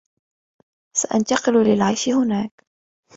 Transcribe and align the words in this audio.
سأنتقل 0.97 1.63
للعيش 1.63 2.09
هناك. 2.09 2.51